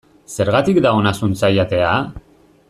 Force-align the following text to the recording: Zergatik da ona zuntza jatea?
Zergatik 0.37 0.79
da 0.85 0.93
ona 1.01 1.13
zuntza 1.19 1.53
jatea? 1.59 1.93